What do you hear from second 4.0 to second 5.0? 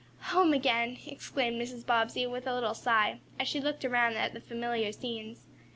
at the familiar